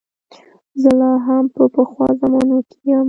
زه 0.81 0.89
لا 0.99 1.11
هم 1.25 1.43
په 1.55 1.63
پخوا 1.73 2.07
زمانو 2.21 2.57
کې 2.69 2.79
یم. 2.89 2.99